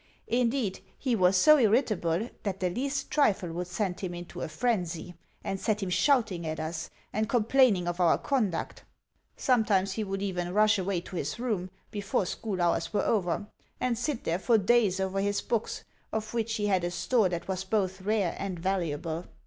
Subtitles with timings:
[0.25, 5.13] Indeed, he was so irritable that the least trifle would send him into a frenzy,
[5.43, 8.83] and set him shouting at us, and complaining of our conduct.
[9.37, 13.45] Sometimes he would even rush away to his room before school hours were over,
[13.79, 17.47] and sit there for days over his books, of which he had a store that
[17.47, 19.25] was both rare and valuable.